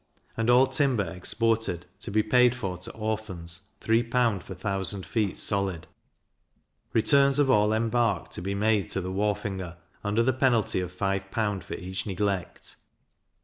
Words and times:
And 0.35 0.49
all 0.49 0.65
timber 0.65 1.07
exported, 1.07 1.85
to 1.99 2.09
be 2.09 2.23
paid 2.23 2.55
for 2.55 2.75
to 2.75 2.91
Orphans 2.93 3.67
3L. 3.81 4.43
per 4.43 4.55
1000 4.55 5.05
feet 5.05 5.37
solid; 5.37 5.85
returns 6.91 7.37
of 7.37 7.51
all 7.51 7.71
embarked 7.71 8.33
to 8.33 8.41
be 8.41 8.55
made 8.55 8.89
to 8.93 9.01
the 9.01 9.11
wharfinger, 9.11 9.77
under 10.03 10.23
the 10.23 10.33
penalty 10.33 10.79
of 10.79 10.91
5L. 10.91 11.61
for 11.61 11.75
each 11.75 12.07
neglect. 12.07 12.77